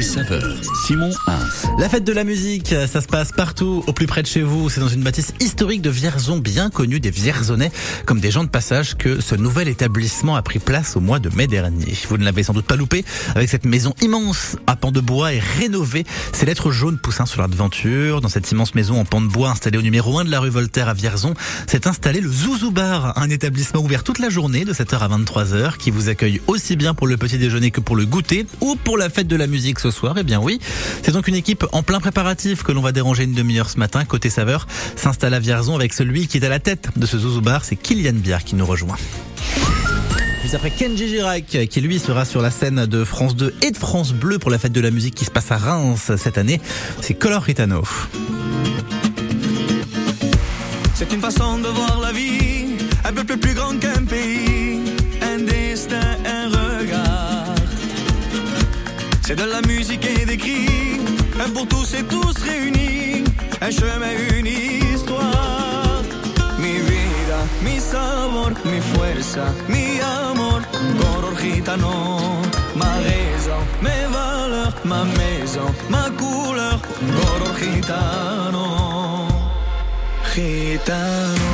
[0.00, 1.10] Simon.
[1.78, 4.68] La fête de la musique, ça se passe partout, au plus près de chez vous.
[4.68, 7.70] C'est dans une bâtisse historique de Vierzon, bien connue des Vierzonais,
[8.04, 11.30] comme des gens de passage, que ce nouvel établissement a pris place au mois de
[11.36, 11.94] mai dernier.
[12.08, 13.04] Vous ne l'avez sans doute pas loupé,
[13.36, 16.04] avec cette maison immense à pan de bois et rénovée.
[16.32, 18.20] Ces lettres jaunes poussant sur l'aventure.
[18.20, 20.50] Dans cette immense maison en pan de bois installée au numéro 1 de la rue
[20.50, 21.34] Voltaire à Vierzon,
[21.68, 25.76] s'est installé le Zouzou Bar, un établissement ouvert toute la journée de 7h à 23h,
[25.76, 28.98] qui vous accueille aussi bien pour le petit déjeuner que pour le goûter ou pour
[28.98, 30.14] la fête de la musique soir.
[30.18, 30.60] Eh bien oui,
[31.02, 34.04] c'est donc une équipe en plein préparatif que l'on va déranger une demi-heure ce matin.
[34.04, 37.40] Côté saveur, s'installe à Vierzon avec celui qui est à la tête de ce Zouzou
[37.40, 38.96] Bar, c'est Kylian Biard qui nous rejoint.
[40.42, 43.76] Juste après Kenji Girac, qui lui sera sur la scène de France 2 et de
[43.78, 46.60] France Bleu pour la fête de la musique qui se passe à Reims cette année,
[47.00, 47.82] c'est Color Ritano.
[50.94, 53.93] C'est une façon de voir la vie, un peu plus grand qu'un
[59.26, 61.00] C'est de la musique et des cris,
[61.42, 63.24] un pour tous et tous réunis,
[63.62, 66.02] un chemin, une histoire.
[66.58, 70.60] Mi vida, mi sabor, mi fuerza, mi amor,
[71.00, 72.42] color gitano.
[72.76, 76.78] Ma raison, mes valeurs, ma maison, ma couleur,
[77.16, 78.66] color gitano.
[80.34, 81.48] Gitano,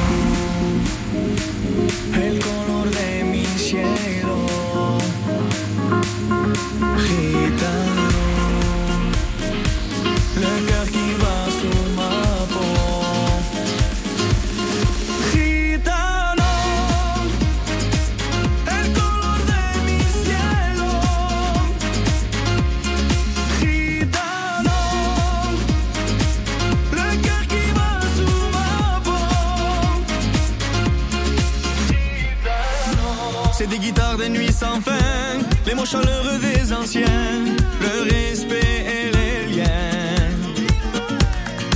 [36.82, 40.30] le respect et les liens.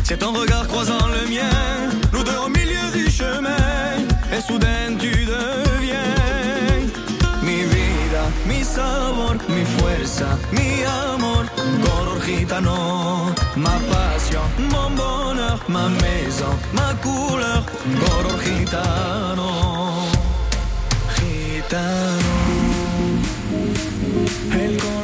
[0.02, 3.98] C'est ton regard croisant le mien, nous deux au milieu du chemin,
[4.32, 6.14] et soudain tu deviens
[7.42, 11.44] mi vida, mi sabor, mi fuerza, mi amor,
[11.84, 17.62] color gitano, ma passion, mon bonheur, ma maison, ma couleur,
[18.00, 19.50] color gitano,
[21.16, 22.63] gitano,
[24.16, 25.03] el color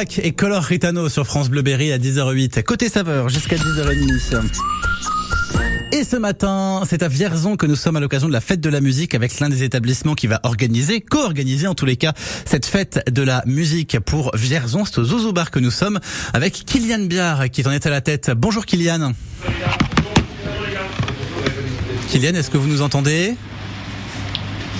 [0.00, 2.64] Et Color Ritano sur France Bleu Berry à 10h08.
[2.64, 4.50] Côté saveur jusqu'à 10h30.
[5.92, 8.68] Et ce matin, c'est à Vierzon que nous sommes à l'occasion de la fête de
[8.68, 12.12] la musique avec l'un des établissements qui va organiser, co-organiser en tous les cas,
[12.44, 14.84] cette fête de la musique pour Vierzon.
[14.84, 16.00] C'est au Zouzou Bar que nous sommes
[16.32, 18.32] avec Kylian Biard qui en est à la tête.
[18.36, 19.12] Bonjour Kylian.
[22.08, 23.36] Kylian, est-ce que vous nous entendez?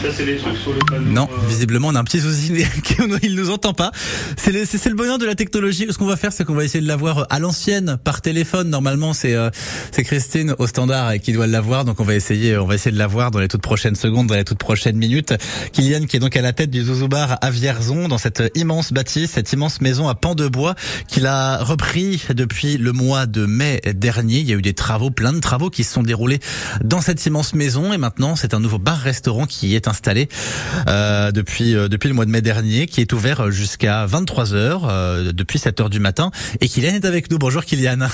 [0.04, 1.10] Ça, c'est les trucs sur le panneau.
[1.10, 2.52] Non, euh, visiblement on a un petit souci,
[3.22, 3.90] il nous entend pas.
[4.36, 5.86] C'est le, c'est c'est le bonheur de la technologie.
[5.90, 8.68] Ce qu'on va faire, c'est qu'on va essayer de l'avoir à l'ancienne par téléphone.
[8.68, 9.48] Normalement, c'est euh,
[9.92, 12.98] c'est Christine au standard qui doit l'avoir, donc on va essayer, on va essayer de
[12.98, 15.32] l'avoir dans les toutes prochaines secondes, dans les toutes prochaines minutes.
[15.72, 18.92] Kylian qui est donc à la tête du Zouzou Bar à Vierzon, dans cette immense
[18.92, 20.74] bâtisse, cette immense maison à pan de bois
[21.08, 24.40] qu'il a repris depuis le mois de mai dernier.
[24.40, 26.40] Il y a eu des travaux, plein de travaux qui se sont déroulés
[26.84, 30.28] dans cette immense maison et maintenant c'est un nouveau bar-restaurant qui est installé
[30.88, 34.80] euh, depuis euh, depuis le mois de mai dernier, qui est ouvert jusqu'à 23 h
[34.88, 36.32] euh, depuis 7 heures du matin.
[36.60, 37.38] Et Kylian est avec nous.
[37.38, 38.08] Bonjour Kylian.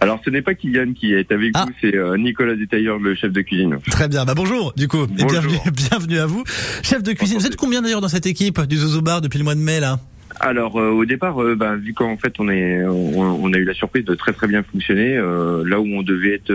[0.00, 1.64] Alors, ce n'est pas Kylian qui est avec Ah.
[1.66, 3.78] vous, c'est Nicolas Détailleur, le chef de cuisine.
[3.90, 4.24] Très bien.
[4.26, 5.04] Bah bonjour du coup.
[5.18, 6.44] Et bienvenue, bienvenue à vous,
[6.82, 7.38] chef de cuisine.
[7.38, 9.80] Vous êtes combien d'ailleurs dans cette équipe du Zouzou Bar depuis le mois de mai
[9.80, 9.98] là?
[10.40, 13.64] Alors, euh, au départ, euh, bah, vu qu'en fait, on, est, on, on a eu
[13.64, 16.52] la surprise de très très bien fonctionner, euh, là où on devait être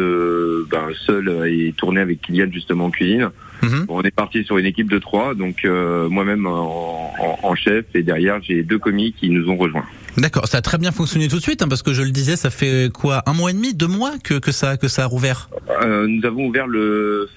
[0.72, 3.30] bah, seul et tourner avec Kylian justement en cuisine,
[3.64, 3.86] Mhm.
[3.90, 7.86] on est parti sur une équipe de trois, donc euh, moi-même en, en- en chef,
[7.96, 9.86] et derrière, j'ai deux commis qui nous ont rejoints.
[10.18, 10.48] D'accord.
[10.48, 12.50] Ça a très bien fonctionné tout de suite hein, parce que je le disais, ça
[12.52, 15.50] fait quoi un mois et demi, deux mois que que ça que ça a rouvert.
[15.82, 17.28] Euh, nous avons ouvert le,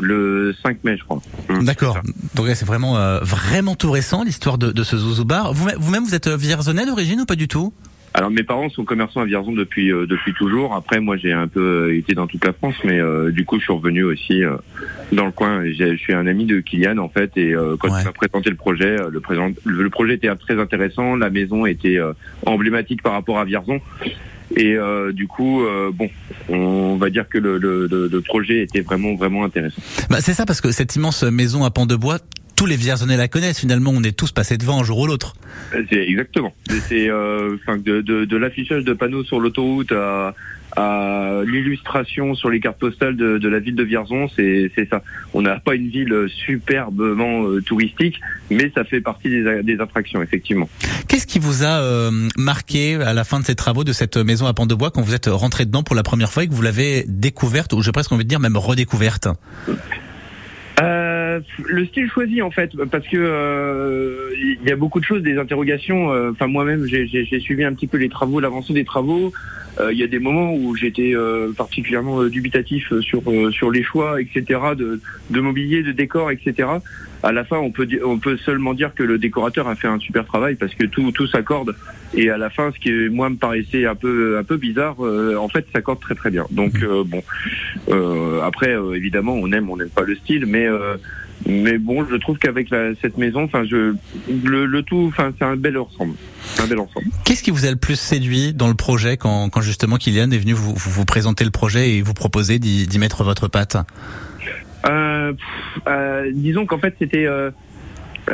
[0.00, 1.20] le 5 mai, je crois.
[1.48, 1.98] Hum, D'accord.
[2.34, 5.52] Donc c'est vraiment euh, vraiment tout récent l'histoire de, de ce Zouzou Bar.
[5.52, 7.72] Vous- Vous-même vous êtes vierzonais d'origine ou pas du tout?
[8.14, 10.74] Alors mes parents sont commerçants à Vierzon depuis euh, depuis toujours.
[10.74, 13.58] Après moi j'ai un peu euh, été dans toute la France, mais euh, du coup
[13.58, 14.56] je suis revenu aussi euh,
[15.12, 15.62] dans le coin.
[15.64, 18.00] Je suis un ami de Kylian en fait, et euh, quand Ouais.
[18.00, 21.16] il m'a présenté le projet, euh, le, présent- le, projet était très intéressant.
[21.16, 22.12] La maison était euh,
[22.46, 23.80] emblématique par rapport à Vierzon.
[24.56, 26.08] Et euh, du coup, euh, bon,
[26.48, 29.80] on va dire que le, le, le- le projet était vraiment vraiment intéressant.
[30.08, 32.18] Bah, c'est ça parce que cette immense maison à pan de bois,
[32.58, 33.60] tous les Vierzonais la connaissent.
[33.60, 35.34] Finalement, on est tous passés devant un jour ou l'autre.
[35.90, 36.52] C'est exactement.
[36.88, 40.34] C'est euh, de, de, de l'affichage de panneaux sur l'autoroute à,
[40.76, 45.04] à l'illustration sur les cartes postales de, de la ville de Vierzon, c'est c'est ça.
[45.34, 48.20] On n'a pas une ville superbement euh, touristique,
[48.50, 50.68] mais ça fait partie des, des attractions, effectivement.
[51.06, 54.46] Qu'est-ce qui vous a euh, marqué à la fin de ces travaux de cette maison
[54.46, 56.54] à pan de bois quand vous êtes rentré dedans pour la première fois et que
[56.54, 59.28] vous l'avez découverte ou j'ai presque envie de dire même redécouverte?
[60.80, 65.22] Euh, le style choisi en fait, parce que euh, il y a beaucoup de choses,
[65.22, 66.12] des interrogations.
[66.12, 69.32] euh, Enfin moi-même, j'ai suivi un petit peu les travaux, l'avancée des travaux.
[69.80, 73.22] Euh, Il y a des moments où j'étais euh, particulièrement euh, dubitatif sur
[73.52, 74.60] sur les choix, etc.
[74.76, 75.00] de,
[75.30, 76.68] de mobilier, de décor, etc.
[77.22, 79.98] À la fin, on peut on peut seulement dire que le décorateur a fait un
[79.98, 81.74] super travail parce que tout tout s'accorde.
[82.14, 85.48] Et à la fin, ce qui moi me paraissait un peu un peu bizarre, en
[85.48, 86.46] fait, s'accorde très très bien.
[86.50, 86.74] Donc
[87.06, 87.22] bon,
[88.42, 90.66] après évidemment, on aime on n'aime pas le style, mais
[91.46, 92.68] mais bon, je trouve qu'avec
[93.00, 93.94] cette maison, enfin, je
[94.44, 96.14] le, le tout, enfin, c'est un bel ensemble.
[96.58, 97.06] Un bel ensemble.
[97.24, 100.38] Qu'est-ce qui vous a le plus séduit dans le projet quand, quand justement Kylian est
[100.38, 103.76] venu vous, vous, vous présenter le projet et vous proposer d'y d'y mettre votre patte?
[104.86, 107.50] Euh, pff, euh, disons qu'en fait, c'était euh,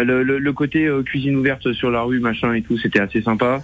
[0.02, 3.23] le, le, le côté euh, cuisine ouverte sur la rue, machin et tout, c'était assez
[3.23, 3.62] sympa.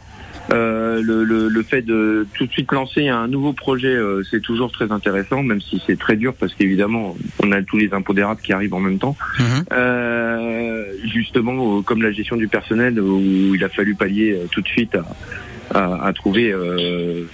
[0.52, 4.40] Euh, le, le, le fait de tout de suite lancer un nouveau projet, euh, c'est
[4.40, 8.40] toujours très intéressant, même si c'est très dur parce qu'évidemment, on a tous les impondérables
[8.40, 9.16] qui arrivent en même temps.
[9.38, 9.64] Mhm.
[9.72, 14.60] Euh, justement, euh, comme la gestion du personnel, où il a fallu pallier euh, tout
[14.60, 17.24] de suite à, à, à trouver euh,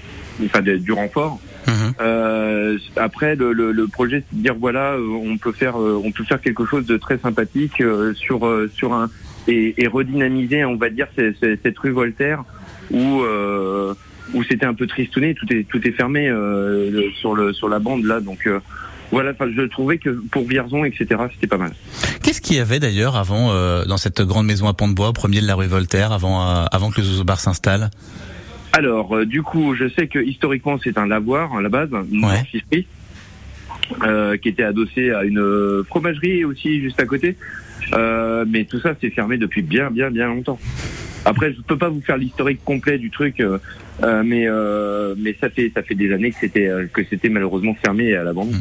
[0.44, 1.40] enfin, du renfort.
[2.00, 6.00] Euh, après, le, le, le projet, c'est de dire voilà, euh, on peut faire, euh,
[6.04, 7.82] on peut faire quelque chose de très sympathique
[8.14, 9.08] sur sur un
[9.48, 12.44] et, et redynamiser, on va dire, c'est- cette rue Voltaire
[12.90, 13.94] où euh,
[14.34, 17.78] où c'était un peu tristouné, tout est tout est fermé euh, sur le sur la
[17.78, 18.46] bande là, donc.
[18.46, 18.60] euh,
[19.12, 21.70] voilà, enfin, je trouvais que pour Vierzon, etc., c'était pas mal.
[22.24, 25.12] Qu'est-ce qu'il y avait d'ailleurs avant euh, dans cette grande maison à pan de bois,
[25.12, 27.90] premier de la rue Voltaire, avant euh, avant que le Zouzou Bar s'installe?
[28.76, 32.22] Alors, euh, du coup, je sais que historiquement, c'est un lavoir à la base, une
[32.22, 32.32] Ouais.
[32.42, 32.86] blanchisserie,
[34.02, 37.38] euh, qui était adossé à une euh, fromagerie aussi juste à côté.
[37.94, 40.58] Euh, mais tout ça, c'est fermé depuis bien, bien, bien longtemps.
[41.26, 43.58] Après, je peux pas vous faire l'historique complet du truc, euh,
[44.04, 47.74] euh, mais euh, mais ça fait ça fait des années que c'était que c'était malheureusement
[47.74, 48.52] fermé à l'abandon.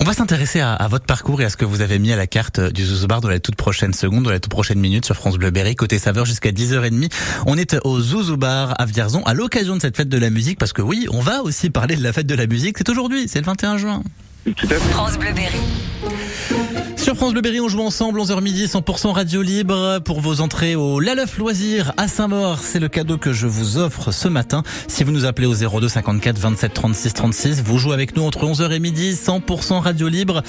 [0.00, 2.16] On va s'intéresser à, à votre parcours et à ce que vous avez mis à
[2.16, 5.04] la carte du Zouzou Bar dans les toutes prochaines secondes, dans les toutes prochaines minutes
[5.04, 7.12] sur France Bleu Berry, côté saveur jusqu'à 10h30.
[7.46, 10.58] On est au Zouzou Bar à Vierzon à l'occasion de cette fête de la musique
[10.58, 12.78] parce que oui, on va aussi parler de la fête de la musique.
[12.78, 14.02] C'est aujourd'hui, c'est le 21 juin.
[14.46, 14.90] Tout à fait.
[14.90, 16.63] France Bleu Berry.
[17.04, 20.74] Sur France Bleu Berry, on joue ensemble 11h midi, 100% radio libre pour vos entrées
[20.74, 22.60] au Laleuf Loisirs à Saint-Maur.
[22.60, 24.62] C'est le cadeau que je vous offre ce matin.
[24.88, 28.46] Si vous nous appelez au 02 54 27 36 36, vous jouez avec nous entre
[28.46, 30.42] 11h et midi, 100% radio libre.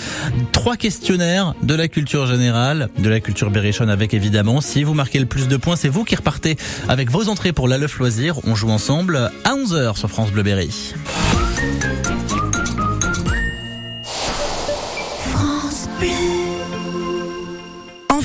[0.53, 4.61] Trois questionnaires de la culture générale, de la culture berrichonne avec évidemment.
[4.61, 6.55] Si vous marquez le plus de points, c'est vous qui repartez
[6.87, 8.39] avec vos entrées pour Laleuf Loisirs.
[8.47, 10.93] On joue ensemble à 11h sur France Bleu Berry.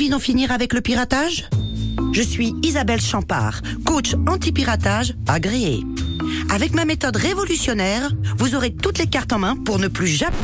[0.00, 1.44] Envie d'en finir avec le piratage?
[2.14, 5.82] Je suis Isabelle Champard, coach anti-piratage agréé.
[6.48, 10.34] Avec ma méthode révolutionnaire, vous aurez toutes les cartes en main pour ne plus jamais...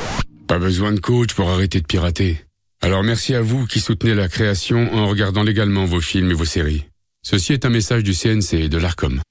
[0.46, 2.44] Pas besoin de coach pour arrêter de pirater.
[2.82, 6.44] Alors merci à vous qui soutenez la création en regardant légalement vos films et vos
[6.44, 6.84] séries.
[7.22, 9.22] Ceci est un message du CNC et de l'ARCOM.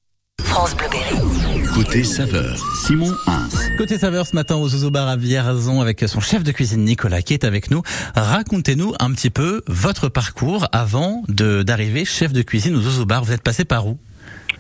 [0.42, 1.68] France Bleu Berry.
[1.72, 3.65] Côté saveur, Simon 1.
[3.78, 7.22] Côté saveur ce matin au Zozo Bar à Vierzon avec son chef de cuisine Nicolas
[7.22, 7.82] qui est avec nous.
[8.16, 13.06] Racontez-nous un petit peu votre parcours avant d'arriver chef de cuisine au Zozo.
[13.24, 13.98] Vous êtes passé par où?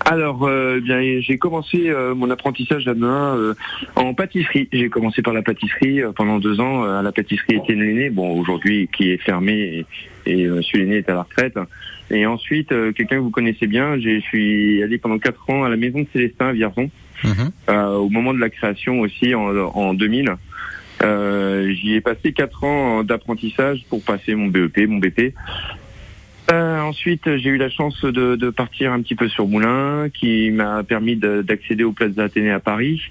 [0.03, 3.53] Alors, euh, bien, j'ai commencé euh, mon apprentissage à euh,
[3.95, 4.67] en pâtisserie.
[4.73, 8.89] J'ai commencé par la pâtisserie pendant deux ans à la pâtisserie Étienne Lenné, bon aujourd'hui
[8.95, 9.85] qui est fermée
[10.25, 11.57] et, et Monsieur Lenné est à la retraite.
[12.11, 15.69] Et ensuite, euh, quelqu'un que vous connaissez bien, je suis allé pendant quatre ans à
[15.69, 16.89] la maison de Célestin à Vierzon,
[17.23, 17.51] Mhm.
[17.69, 20.35] euh, au moment de la création aussi en, en 2000.
[21.03, 25.33] Euh, J'y ai passé quatre ans d'apprentissage pour passer mon BEP, mon BP.
[26.51, 30.51] Euh, ensuite, j'ai eu la chance de, de partir un petit peu sur Moulin, qui
[30.51, 33.01] m'a permis de- d'accéder aux places d'Athénée à Paris,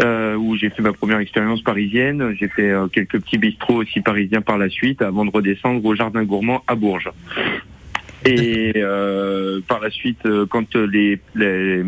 [0.00, 2.34] euh, où j'ai fait ma première expérience parisienne.
[2.40, 6.24] J'ai fait quelques petits bistrots aussi parisiens par la suite, avant de redescendre au Jardin
[6.24, 7.10] Gourmand à Bourges.
[8.24, 11.82] Et euh, par la suite, euh, quand les, les-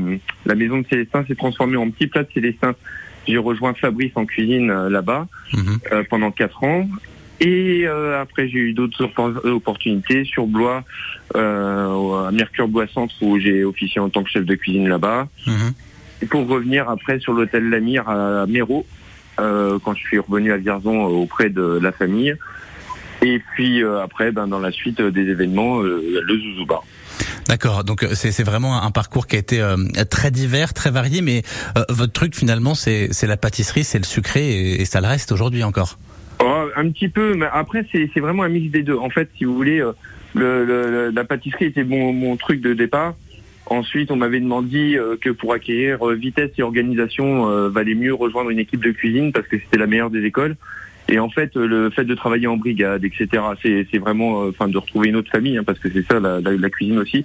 [0.44, 2.74] la maison de Célestin s'est transformée en petit plat de Célestin,
[3.26, 5.78] j'ai rejoint Fabrice en cuisine euh, là-bas Mhm.
[5.92, 6.88] euh, pendant quatre ans.
[7.40, 10.84] Et euh, après, j'ai eu d'autres oppor- opportunités sur Blois,
[11.36, 15.28] euh, à Mercure Bois Centre, où j'ai officié en tant que chef de cuisine là-bas.
[15.46, 15.72] Mhm.
[16.22, 18.86] Et pour revenir après sur l'hôtel Lamire à Méro,
[19.38, 22.34] euh, quand je suis revenu à Vierzon auprès de la famille.
[23.22, 26.80] Et puis euh, après, ben, dans la suite euh, des événements, euh, le Zouzouba.
[27.48, 29.76] D'accord, donc c'est vraiment un parcours qui a été euh,
[30.10, 31.42] très divers, très varié, mais
[31.78, 35.32] euh, votre truc finalement c'est la pâtisserie, c'est le sucré et, et ça le reste
[35.32, 35.98] aujourd'hui encore.
[36.40, 38.96] Oh, un petit peu, mais après c'est vraiment un mix des deux.
[38.96, 39.92] En fait, si vous voulez, euh,
[40.34, 43.14] le, le- la pâtisserie était mon, mon truc de départ.
[43.68, 48.60] Ensuite, on m'avait demandé que pour acquérir vitesse et organisation, euh, valait mieux rejoindre une
[48.60, 50.54] équipe de cuisine parce que c'était la meilleure des écoles.
[51.08, 54.76] Et en fait, le fait de travailler en brigade, etc., c'est vraiment, euh, enfin, de
[54.76, 57.24] retrouver une autre famille, hein, parce que c'est ça la, la- la cuisine aussi.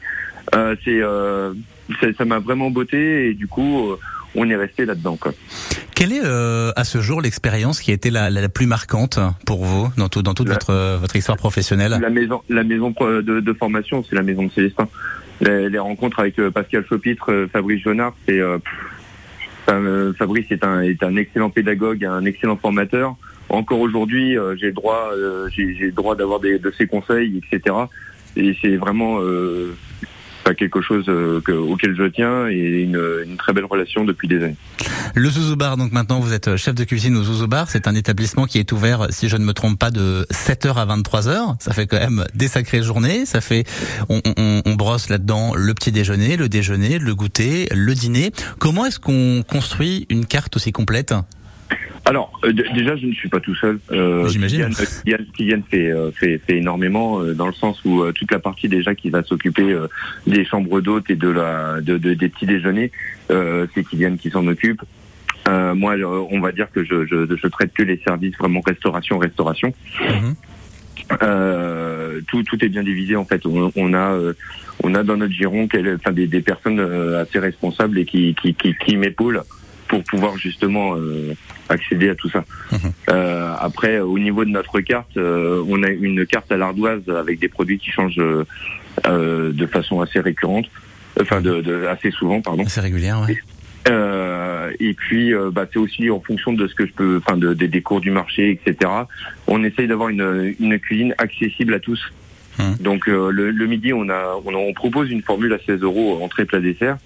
[0.56, 1.54] Euh, c'est euh,
[2.18, 3.98] ça m'a vraiment botté et du coup, euh,
[4.36, 5.18] on est resté là-dedans.
[5.96, 9.66] Quelle est euh, à ce jour l'expérience qui a été la, la plus marquante pour
[9.66, 11.98] vous dans, tout, dans toute votre, euh, votre histoire professionnelle?
[12.02, 14.88] La maison, la maison de, de formation, c'est la maison de Célestin.
[15.42, 18.40] Les, les rencontres avec Pascal Chopitre, Fabrice Jonard, c'est
[20.18, 23.16] Fabrice est un, est un excellent pédagogue, un excellent formateur.
[23.52, 27.76] Encore aujourd'hui, euh, j'ai le droit, euh, j'ai le droit d'avoir de ses conseils, etc.
[28.38, 29.76] Et c'est vraiment euh,
[30.44, 34.44] pas quelque chose que- auquel je tiens et une, une très belle relation depuis des
[34.44, 34.56] années.
[35.14, 37.94] Le Zouzou Bar, donc maintenant vous êtes chef de cuisine au Zouzou Bar, c'est un
[37.94, 41.58] établissement qui est ouvert, si je ne me trompe pas, de 7h à 23h.
[41.60, 43.26] Ça fait quand même des sacrées journées.
[43.26, 43.66] Ça fait,
[44.10, 48.32] on, on- on brosse là-dedans le petit déjeuner, le déjeuner, le goûter, le dîner.
[48.60, 51.14] Comment est-ce qu'on construit une carte aussi complète?
[52.12, 53.80] Alors, euh, déjà, je ne suis pas tout seul.
[53.94, 54.68] Euh, J'imagine.
[55.34, 58.94] Kylian, fait, euh, fait, fait énormément euh, dans le sens où toute la partie déjà
[58.96, 59.74] qui va s'occuper
[60.28, 62.92] des chambres d'hôtes et de la de, de- des petits déjeuners,
[63.30, 64.82] c'est Kylian qui s'en occupe.
[65.48, 65.96] Moi,
[66.30, 69.74] on va dire que je, je, je traite que les services vraiment restauration, restauration.
[70.02, 70.36] Mhm.
[71.24, 73.46] Euh, tout, tout est bien divisé en fait.
[73.46, 74.34] On, on a, euh,
[74.84, 78.54] on a dans notre giron enfin, des, des personnes euh, assez responsables et qui, qui,
[78.54, 79.44] qui, qui m'épaulent
[79.92, 81.34] pour pouvoir justement euh,
[81.70, 82.44] accéder à tout ça.
[82.72, 82.80] Mhm.
[83.10, 87.40] Euh, après, au niveau de notre carte, euh, on a une carte à l'ardoise avec
[87.40, 90.66] des produits qui changent de façon assez récurrente,
[91.22, 92.64] enfin de, de assez souvent, pardon.
[92.68, 93.38] C'est régulier, ouais.
[93.90, 97.36] Euh, et puis, euh, bah, c'est aussi en fonction de ce que je peux, enfin,
[97.38, 98.90] de, des- des cours du marché, etc.
[99.48, 102.00] On essaye d'avoir une, une cuisine accessible à tous.
[102.60, 102.76] Hum.
[102.80, 106.20] Donc, euh, le, le midi, on a, on, on propose une formule à 16 euros
[106.24, 106.98] entrée plat dessert.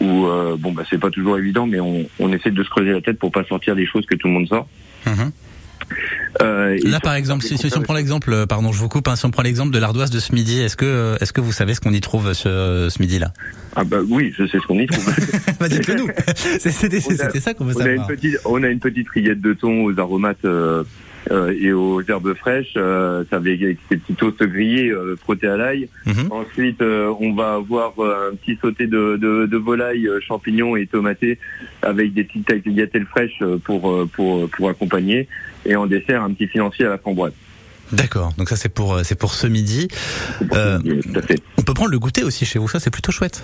[0.00, 2.92] Où euh, bon, bah, c'est pas toujours évident, mais on, on essaie de se creuser
[2.92, 4.68] la tête pour pas sortir des choses que tout le monde sort.
[5.06, 5.32] Mhm.
[6.42, 9.16] Euh, Là, par exemple, si, si on prend l'exemple, euh, pardon, je vous coupe, hein,
[9.16, 11.52] si on prend l'exemple de l'ardoise de ce midi, est-ce que, euh, est-ce que vous
[11.52, 13.32] savez ce qu'on y trouve ce, ce midi-là?
[13.74, 15.04] Ah bah oui, je sais ce qu'on y trouve.
[15.58, 16.08] Bah, dites-le nous.
[16.58, 17.00] C'était
[17.40, 18.06] ça qu'on veut on a une savoir.
[18.08, 20.84] petite, on a une petite rillette de thon aux aromates euh,
[21.30, 25.48] euh, et aux herbes fraîches, euh, ça avec avec ces petits toasts grillés euh, frottés
[25.48, 25.88] à l'ail.
[26.06, 26.28] Mhm.
[26.30, 30.86] Ensuite, euh, on va avoir euh, un petit sauté de, de, de volaille, champignons et
[30.86, 31.38] tomatés
[31.82, 35.28] avec des petites tagliatelles fraîches pour, pour, pour accompagner.
[35.66, 37.32] Et en dessert, un petit financier à la framboise.
[37.92, 38.32] D'accord.
[38.36, 39.88] Donc ça, c'est pour, c'est pour ce midi.
[40.38, 41.40] Tout à fait.
[41.56, 42.68] on peut prendre le goûter aussi chez vous.
[42.68, 43.42] Ça, c'est plutôt chouette.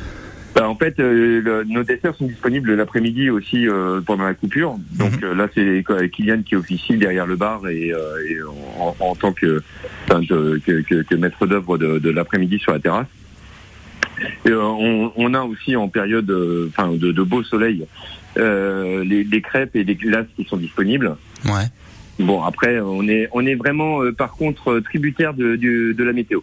[0.54, 4.76] Bah, en fait, euh, le- nos desserts sont disponibles l'après-midi aussi euh, pendant la coupure.
[4.92, 5.24] Donc Mhm.
[5.24, 8.38] euh, là, c'est Kylian qui officie derrière le bar et, et
[8.78, 9.62] en, en tant que,
[10.04, 13.08] enfin, de- que, que- que maître d'œuvre de, de l'après-midi sur la terrasse.
[14.46, 16.30] Et, on, on a aussi en période,
[16.68, 17.84] enfin, de, de beau soleil,
[18.36, 21.16] les, les crêpes et les glaces qui sont disponibles.
[21.46, 21.66] Ouais.
[22.20, 26.40] Bon, après, on est, on est vraiment, par contre, tributaire de la météo.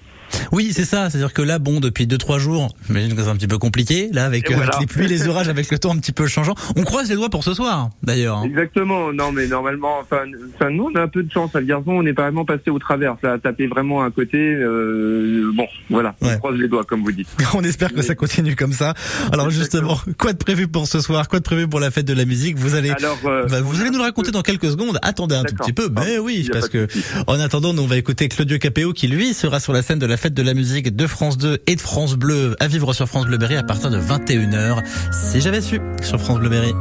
[0.51, 1.09] Oui, c'est ça.
[1.09, 4.09] C'est-à-dire que là, bon, depuis deux trois jours, j'imagine que c'est un petit peu compliqué.
[4.13, 4.75] Là, avec, Et voilà.
[4.75, 6.55] avec les pluies, les orages, avec le temps un petit peu changeant.
[6.75, 8.38] On croise les doigts pour ce soir, d'ailleurs.
[8.38, 8.43] hein.
[8.45, 9.13] Exactement.
[9.13, 10.21] Non, mais normalement, enfin,
[10.69, 11.91] nous, on a un peu de chance à Vierzon.
[12.00, 13.15] On n'est pas vraiment passé au travers.
[13.21, 14.38] Ça a tapé vraiment à côté.
[14.38, 16.15] euh, bon, voilà.
[16.21, 16.33] Ouais.
[16.35, 17.27] On croise les doigts, comme vous dites.
[17.53, 18.93] On espère que ça continue comme ça.
[19.31, 21.27] Alors justement, quoi de prévu pour ce soir?
[21.27, 22.57] Quoi de prévu pour la fête de la musique?
[22.57, 24.97] Vous allez, Alors, euh, bah, vous allez nous le un raconter dans quelques secondes.
[25.01, 25.85] Attendez un tout petit peu.
[25.95, 26.88] Ah, Ben oui, parce que
[27.27, 30.05] en attendant, nous on va écouter Claudio Capéo qui lui sera sur la scène de
[30.05, 33.08] la fête de la musique de France 2 et de France Bleu à vivre sur
[33.08, 34.84] France Bleu Berry à partir de 21h.
[35.12, 36.74] Si j'avais su sur France Bleu Berry.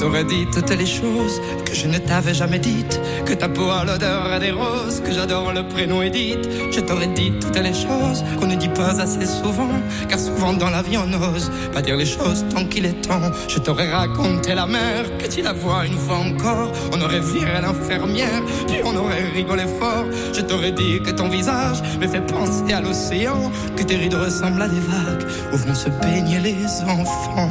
[0.00, 2.98] T'aurais dit toutes les choses que je ne t'avais jamais dites.
[3.26, 6.48] Que ta peau a l'odeur des roses, que j'adore le prénom Edith.
[6.72, 9.68] Je t'aurais dit toutes les choses qu'on ne dit pas assez souvent.
[10.08, 13.30] Car souvent dans la vie on n'ose pas dire les choses tant qu'il est temps.
[13.46, 16.72] Je t'aurais raconté la mer, que tu la vois une fois encore.
[16.92, 20.06] On aurait viré l'infirmière, puis on aurait rigolé fort.
[20.32, 23.52] Je t'aurais dit que ton visage me fait penser à l'océan.
[23.76, 27.50] Que tes rides ressemblent à des vagues où vont se baigner les enfants.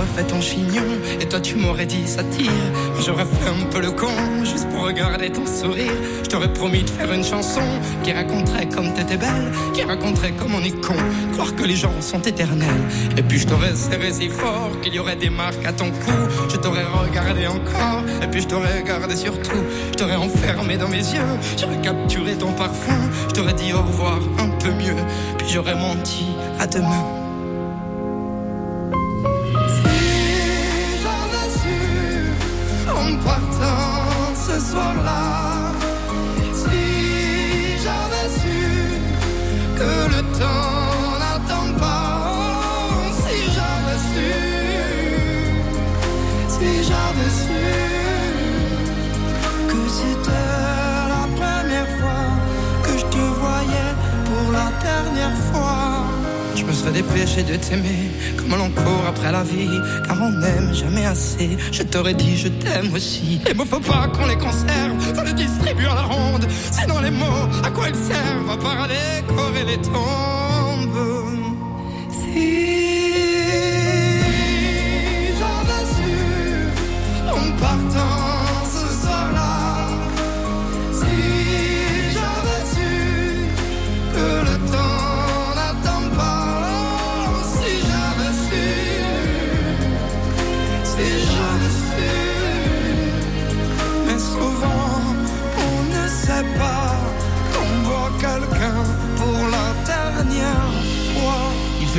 [0.00, 0.82] Refait ton chignon
[1.20, 2.50] et toi tu m'aurais dit ça tire.
[3.04, 4.08] J'aurais fait un peu le con
[4.42, 5.92] juste pour regarder ton sourire.
[6.22, 7.60] Je t'aurais promis de faire une chanson
[8.02, 10.94] qui raconterait comme t'étais belle, qui raconterait comme on est con,
[11.34, 12.68] croire que les gens sont éternels.
[13.18, 16.12] Et puis je t'aurais serré si fort qu'il y aurait des marques à ton cou.
[16.48, 19.62] Je t'aurais regardé encore et puis je t'aurais regardé surtout.
[19.92, 23.00] Je t'aurais enfermé dans mes yeux, j'aurais capturé ton parfum.
[23.28, 24.96] Je t'aurais dit au revoir un peu mieux,
[25.36, 26.24] puis j'aurais menti
[26.58, 27.19] à demain.
[34.70, 35.72] Soir-là,
[36.62, 36.82] si
[37.82, 38.60] j'avais su
[39.78, 42.22] que le temps n'attend pas,
[43.22, 44.30] si j'avais su,
[46.54, 47.64] si j'avais su
[49.70, 50.48] que c'était
[51.14, 52.26] la première fois
[52.84, 53.92] que je te voyais
[54.28, 55.79] pour la dernière fois.
[56.60, 60.74] Je me serais dépêché de t'aimer comme l'on court après la vie, car on n'aime
[60.74, 61.56] jamais assez.
[61.72, 63.40] Je t'aurais dit je t'aime aussi.
[63.46, 66.46] Les mots faut pas qu'on les conserve, faut les distribuer à la ronde.
[66.70, 70.60] Sinon les mots, à quoi ils servent À part à décorer les tombes.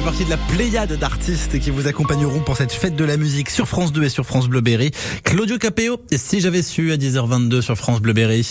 [0.02, 3.68] Partie de la pléiade d'artistes qui vous accompagneront pour cette fête de la musique sur
[3.68, 4.92] France 2 et sur France Bleu Berry.
[5.24, 8.46] Claudio Capéo, si j'avais su à 10h22 sur France Bleu Berry.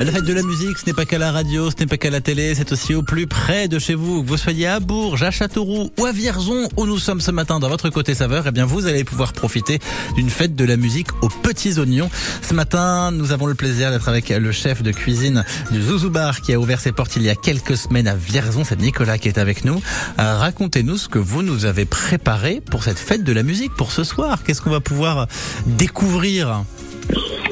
[0.00, 2.08] La fête de la musique, ce n'est pas qu'à la radio, ce n'est pas qu'à
[2.08, 4.22] la télé, c'est aussi au plus près de chez vous.
[4.22, 7.60] Que vous soyez à Bourges, à Châteauroux ou à Vierzon, où nous sommes ce matin
[7.60, 9.78] dans votre côté saveur, eh bien vous allez pouvoir profiter
[10.16, 12.08] d'une fête de la musique aux petits oignons.
[12.40, 16.40] Ce matin, nous avons le plaisir d'être avec le chef de cuisine du Zouzou Bar
[16.40, 18.64] qui a ouvert ses portes il y a quelques semaines à Vierzon.
[18.64, 19.82] C'est Nicolas qui est avec nous.
[20.18, 23.92] Euh, Racontez-nous ce que vous nous avez préparé pour cette fête de la musique pour
[23.92, 24.44] ce soir.
[24.44, 25.26] Qu'est-ce qu'on va pouvoir
[25.66, 26.64] découvrir?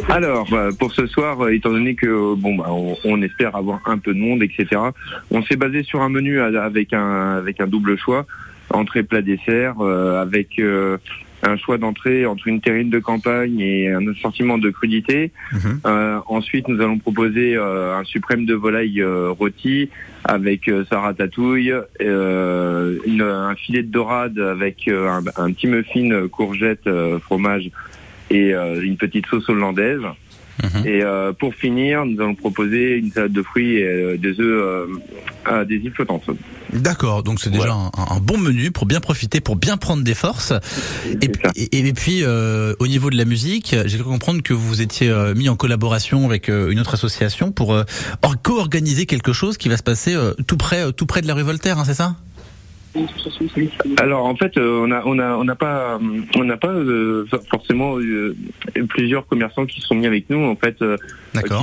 [0.08, 3.54] Alors, bah, pour ce soir, euh, étant donné que euh, bon, bah, on, on espère
[3.56, 4.66] avoir un peu de monde, etc.
[5.30, 8.26] On s'est basé sur un menu avec un avec un double choix,
[8.70, 10.96] entrée, plat, dessert, euh, avec euh,
[11.42, 15.30] un choix d'entrée entre une terrine de campagne et un assortiment de crudités.
[15.52, 15.80] Mhm.
[15.86, 19.90] Euh, ensuite, nous allons proposer euh, un suprême de volaille euh, rôti
[20.24, 25.66] avec euh, sa ratatouille, euh, une- un filet de dorade avec euh, un, un petit
[25.68, 27.70] muffin courgette, euh, fromage
[28.30, 30.00] et euh, une petite sauce hollandaise.
[30.60, 30.86] Mhm.
[30.86, 34.88] Et euh, pour finir, nous allons proposer une salade de fruits et euh, des œufs
[35.44, 36.24] à des îles flottantes.
[36.72, 40.14] D'accord, donc c'est déjà un, un bon menu pour bien profiter, pour bien prendre des
[40.14, 40.52] forces.
[41.22, 45.32] Et, puis euh, au niveau de la musique, j'ai cru comprendre que vous étiez euh,
[45.34, 49.76] mis en collaboration avec euh, une autre association pour or- co-organiser quelque chose qui va
[49.76, 50.16] se passer
[50.48, 52.16] tout près, tout près de la rue Voltaire, hein, c'est ça?
[53.98, 56.68] Alors en fait, euh, on a on a on n'a pas euh, on n'a pas
[56.68, 58.34] euh, forcément euh,
[58.88, 60.42] plusieurs commerçants qui sont mis avec nous.
[60.44, 60.82] En fait.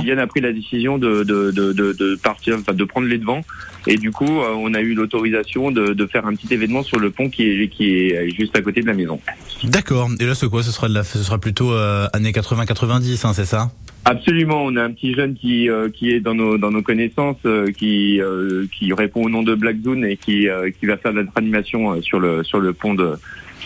[0.00, 3.18] Kylian a pris la décision de de, de, de, de partir, enfin de prendre les
[3.18, 3.42] devants.
[3.86, 7.10] Et du coup, on a eu l'autorisation de, de faire un petit événement sur le
[7.10, 9.20] pont qui est qui est juste à côté de la maison.
[9.64, 10.10] D'accord.
[10.20, 10.62] Et là, c'est quoi?
[10.62, 13.70] Ce sera de la, ce sera plutôt euh, années 80-90, hein, c'est ça?
[14.04, 17.38] Absolument, on a un petit jeune qui euh, qui est dans nos dans nos connaissances,
[17.44, 20.96] euh, qui euh, qui répond au nom de Black Zone et qui euh, qui va
[20.96, 23.14] faire de notre animation euh, sur le sur le pont de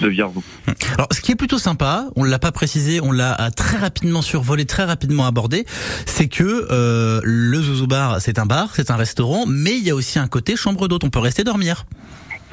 [0.01, 0.43] de Vierzon.
[0.95, 4.65] Alors, ce qui est plutôt sympa, on l'a pas précisé, on l'a très rapidement survolé,
[4.65, 5.67] très rapidement abordé,
[6.07, 9.91] c'est que euh, le Zouzou Bar, c'est un bar, c'est un restaurant, mais il y
[9.91, 11.05] a aussi un côté chambre d'hôte.
[11.05, 11.85] On peut rester dormir.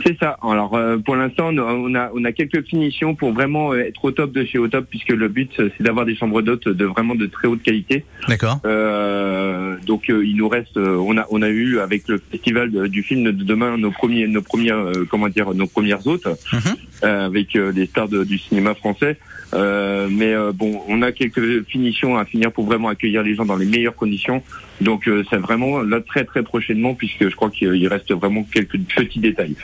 [0.05, 0.37] C'est ça.
[0.43, 4.11] Alors euh, pour l'instant, on a- on a quelques finitions pour vraiment euh, être au
[4.11, 6.85] top de chez au top, puisque le but euh, c'est d'avoir des chambres d'hôtes de
[6.85, 8.05] vraiment de très haute qualité.
[8.27, 8.59] D'accord.
[8.65, 12.87] Euh, donc euh, il nous reste, on a on a eu avec le festival de-
[12.87, 16.75] du film de demain nos premiers nos premières euh, comment dire nos premières hôtes Mhm.
[17.03, 19.17] euh, avec des stars de- du cinéma français.
[19.53, 23.55] Euh, mais bon, on a quelques finitions à finir pour vraiment accueillir les gens dans
[23.55, 24.43] les meilleures conditions.
[24.81, 28.77] Donc euh, c'est vraiment là très très prochainement puisque je crois qu'il reste vraiment quelques
[28.79, 29.55] petits détails.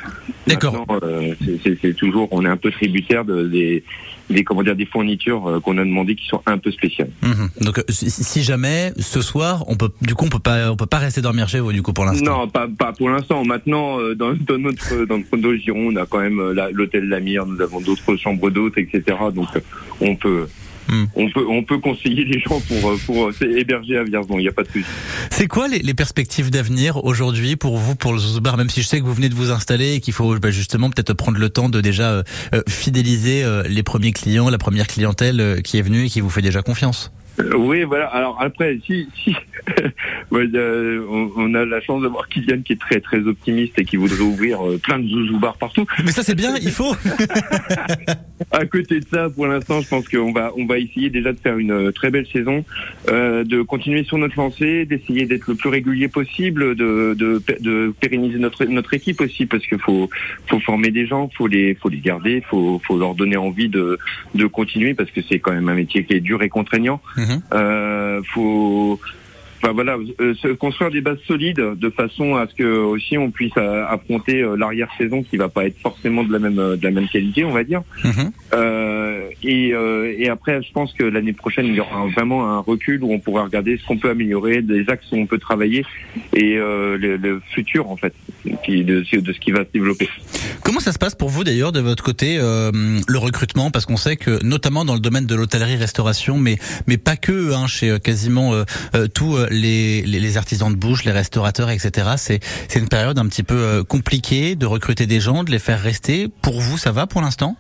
[0.47, 0.85] D'accord.
[1.03, 3.83] Euh, c'est- toujours, on est un peu tributaire de, des,
[4.29, 7.11] des comment dire des fournitures euh, qu'on a demandé qui sont un peu spéciales.
[7.21, 7.49] Mhm.
[7.61, 10.85] Donc, euh, si, jamais ce soir, on peut, du coup, on peut pas, on peut
[10.87, 12.39] pas rester dormir chez vous, du coup, pour l'instant.
[12.39, 13.45] Non, pas, pas pour l'instant.
[13.45, 16.71] Maintenant, euh, dans, dans notre dans notre dos Giron, on a quand même euh, la-
[16.71, 19.03] l'hôtel Lamire, nous avons d'autres chambres d'hôtes, etc.
[19.33, 19.49] Donc
[20.01, 20.47] on peut.
[20.89, 21.05] Hmm.
[21.15, 24.41] On peut on peut conseiller les gens pour euh, pour euh, héberger à Vierzon, il
[24.41, 24.85] n'y a pas de souci.
[25.31, 28.81] C'est quoi les, les perspectives d'avenir aujourd'hui pour vous, pour le Zouzou Bar, même si
[28.81, 31.37] je sais que vous venez de vous installer et qu'il faut bah, justement peut-être prendre
[31.37, 35.61] le temps de déjà euh, euh, fidéliser euh, les premiers clients, la première clientèle euh,
[35.61, 37.11] qui est venue et qui vous fait déjà confiance?
[37.39, 38.07] Euh, oui, voilà.
[38.07, 39.35] Alors après, si si
[40.33, 44.19] euh, on, a la chance d'avoir Kylian qui est très très optimiste et qui voudrait
[44.19, 45.85] ouvrir euh, plein de zouzou bars partout.
[46.03, 46.95] Mais ça c'est bien, il faut.
[48.51, 51.39] À côté de ça, pour l'instant, je pense qu'on va on va essayer déjà de
[51.39, 52.65] faire une très belle saison,
[53.09, 57.93] euh, de continuer sur notre lancée, d'essayer d'être le plus régulier possible, de, de, de
[57.99, 60.09] pérenniser notre notre équipe aussi, parce qu'il faut
[60.47, 63.97] faut former des gens, faut les faut les garder, faut faut leur donner envie de
[64.35, 67.01] de continuer, parce que c'est quand même un métier qui est dur et contraignant.
[67.23, 67.41] Mhm.
[67.53, 68.99] Euh, faut
[69.63, 73.31] Enfin voilà, euh, se construire des bases solides de façon à ce que aussi on
[73.31, 76.91] puisse euh, affronter euh, l'arrière-saison qui va pas être forcément de la même de la
[76.91, 77.81] même qualité, on va dire.
[78.03, 78.31] Mhm.
[78.53, 79.73] Euh, et,
[80.17, 83.19] et après, je pense que l'année prochaine, il y aura vraiment un recul où on
[83.19, 85.85] pourra regarder ce qu'on peut améliorer, des axes où on peut travailler
[86.33, 88.13] et le, le futur en fait,
[88.65, 90.09] qui, de, de ce qui va se développer.
[90.63, 93.71] Comment ça se passe pour vous d'ailleurs de votre côté le recrutement?
[93.71, 97.67] Parce qu'on sait que notamment dans le domaine de l'hôtellerie-restauration, mais mais pas que, hein,
[97.67, 99.07] chez quasiment euh,
[99.53, 102.11] les, les, les artisans de bouche, les restaurateurs, etc.
[102.17, 105.59] C'est c'est une période un petit peu euh, compliquée de recruter des gens, de les
[105.59, 106.27] faire rester.
[106.41, 107.55] Pour vous, ça va pour l'instant?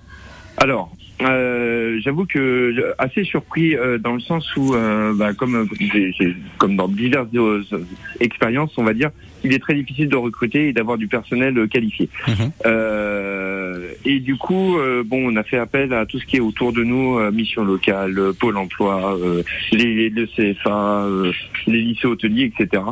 [0.57, 6.11] Alors, euh, j'avoue que assez surpris euh, dans le sens où, euh, bah, comme j'ai-
[6.11, 7.29] j'ai- comme dans diverses
[8.19, 9.11] expériences, on va dire,
[9.43, 12.09] il est très difficile de recruter et d'avoir du personnel qualifié.
[12.65, 16.41] Euh, et du coup, euh, bon, on a fait appel à tout ce qui est
[16.41, 21.31] autour de nous, euh, mission locale, pôle emploi, euh, les, le CFA, euh,
[21.67, 22.83] les lycées hôteliers, etc.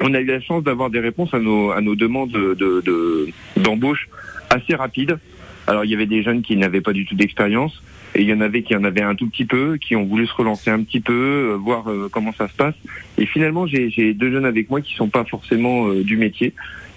[0.00, 2.82] On a eu la chance d'avoir des réponses à nos, à nos demandes de, de-
[2.84, 3.28] de-
[3.62, 4.08] d'embauche
[4.50, 5.18] assez rapides.
[5.66, 7.82] Alors, il y avait des jeunes qui n'avaient pas du tout d'expérience.
[8.14, 10.26] Et il y en avait qui en avaient un tout petit peu, qui ont voulu
[10.26, 12.74] se relancer un petit peu, euh, voir euh, comment ça se passe.
[13.18, 16.54] Et finalement, j'ai deux jeunes avec moi qui sont pas forcément euh, du métier,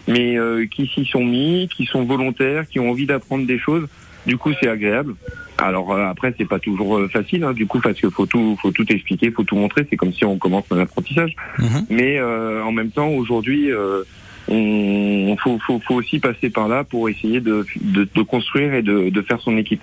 [0.07, 0.37] mais
[0.71, 3.87] qui s'y sont mis, qui sont volontaires, qui ont envie d'apprendre des choses.
[4.25, 5.15] Du coup, c'est agréable.
[5.57, 8.71] Alors euh, après, c'est pas toujours facile, hein, du coup, parce qu'il faut tout, faut
[8.71, 9.85] tout expliquer, faut tout montrer.
[9.89, 11.35] C'est comme si on commence un apprentissage.
[11.57, 11.85] Mhm.
[11.89, 14.03] Mais euh, en même temps, aujourd'hui, euh,
[14.49, 19.21] on faut, faut, aussi passer par là pour essayer de, de, construire et de, de
[19.21, 19.81] faire son équipe.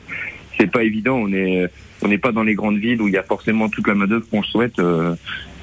[0.59, 1.16] C'est pas évident.
[1.16, 1.68] On est
[2.02, 4.07] on n'est pas dans les grandes villes où il y a forcément toute la main
[4.07, 4.79] d'œuvre qu'on souhaite.
[4.79, 5.14] euh,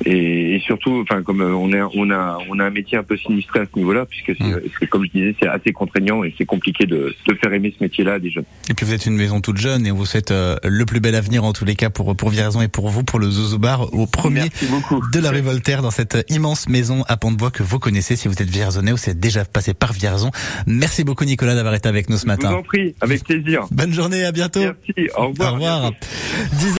[0.05, 3.03] et, et surtout, enfin, comme euh, on est, on a, on a un métier un
[3.03, 4.87] peu sinistré à ce niveau-là, puisque c'est, Mm.
[4.89, 8.13] comme je disais, c'est assez contraignant et c'est compliqué de, de faire aimer ce métier-là
[8.13, 8.43] à des jeunes.
[8.69, 11.15] Et puis vous êtes une maison toute jeune et vous souhaite euh, le plus bel
[11.15, 13.93] avenir en tous les cas pour pour Vierzon et pour vous pour le Zouzou Bar
[13.93, 14.43] au premier
[15.11, 18.41] de la rue Voltaire dans cette immense maison à Pont-de-Bois que vous connaissez si vous
[18.41, 20.31] êtes vierzonais ou si vous êtes déjà passé par Vierzon.
[20.67, 22.53] Merci beaucoup Nicolas d'avoir été avec nous ce Je vous matin.
[22.53, 23.65] en prie, avec plaisir.
[23.71, 24.61] Bonne journée, à bientôt.
[24.61, 25.09] Merci.
[25.17, 25.51] Au revoir.
[25.51, 25.91] Au revoir.
[26.53, 26.71] 10